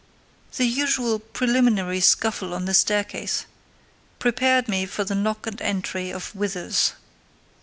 [0.57, 3.45] The usual preliminary scuffle on the staircase
[4.17, 6.93] prepared me for the knock and entry of Withers.